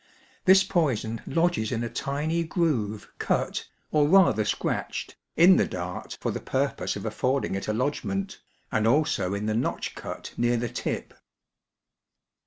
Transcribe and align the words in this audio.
This 0.45 0.63
poison 0.63 1.21
lodges 1.27 1.71
in 1.71 1.83
a 1.83 1.87
tiny 1.87 2.43
groove 2.43 3.11
cut, 3.19 3.67
or 3.91 4.07
rather 4.07 4.43
scratched, 4.43 5.15
in 5.35 5.57
the 5.57 5.67
dart 5.67 6.17
for 6.19 6.31
536 6.31 6.33
BLOWPIPE 6.33 6.33
WEAPONS. 6.33 6.33
the 6.33 6.51
purpose 6.51 6.95
of 6.95 7.05
affording 7.05 7.53
it 7.53 7.67
a 7.67 7.71
lodgment, 7.73 8.41
and 8.71 8.87
also 8.87 9.35
in 9.35 9.45
the 9.45 9.53
notch 9.53 9.93
cot 9.93 10.33
near 10.37 10.57
the 10.57 10.69
tip. 10.69 11.13